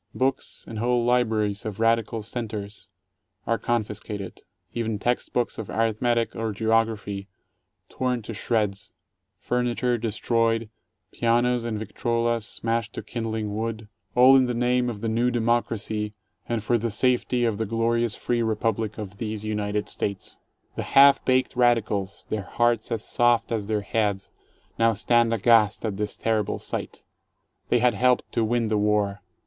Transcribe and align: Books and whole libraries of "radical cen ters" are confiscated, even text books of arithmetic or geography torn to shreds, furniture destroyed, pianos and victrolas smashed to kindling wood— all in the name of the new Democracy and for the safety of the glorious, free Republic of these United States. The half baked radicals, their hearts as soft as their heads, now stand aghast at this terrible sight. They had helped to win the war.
Books 0.15 0.65
and 0.67 0.79
whole 0.79 1.05
libraries 1.05 1.63
of 1.63 1.79
"radical 1.79 2.23
cen 2.23 2.47
ters" 2.47 2.89
are 3.45 3.59
confiscated, 3.59 4.41
even 4.73 4.97
text 4.97 5.31
books 5.31 5.59
of 5.59 5.69
arithmetic 5.69 6.35
or 6.35 6.53
geography 6.53 7.27
torn 7.87 8.23
to 8.23 8.33
shreds, 8.33 8.93
furniture 9.37 9.99
destroyed, 9.99 10.71
pianos 11.11 11.63
and 11.63 11.77
victrolas 11.77 12.47
smashed 12.47 12.93
to 12.93 13.03
kindling 13.03 13.55
wood— 13.55 13.89
all 14.15 14.35
in 14.35 14.47
the 14.47 14.55
name 14.55 14.89
of 14.89 15.01
the 15.01 15.07
new 15.07 15.29
Democracy 15.29 16.15
and 16.49 16.63
for 16.63 16.79
the 16.79 16.89
safety 16.89 17.45
of 17.45 17.59
the 17.59 17.67
glorious, 17.67 18.15
free 18.15 18.41
Republic 18.41 18.97
of 18.97 19.17
these 19.17 19.45
United 19.45 19.87
States. 19.87 20.39
The 20.75 20.81
half 20.97 21.23
baked 21.23 21.55
radicals, 21.55 22.25
their 22.29 22.41
hearts 22.41 22.91
as 22.91 23.05
soft 23.05 23.51
as 23.51 23.67
their 23.67 23.81
heads, 23.81 24.31
now 24.79 24.93
stand 24.93 25.31
aghast 25.31 25.85
at 25.85 25.97
this 25.97 26.17
terrible 26.17 26.57
sight. 26.57 27.03
They 27.69 27.77
had 27.77 27.93
helped 27.93 28.31
to 28.31 28.43
win 28.43 28.67
the 28.69 28.79
war. 28.79 29.21